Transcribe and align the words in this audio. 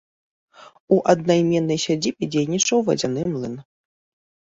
У 0.95 0.95
аднайменнай 1.13 1.79
сядзібе 1.83 2.23
дзейнічаў 2.37 2.77
вадзяны 2.87 3.21
млын. 3.35 3.55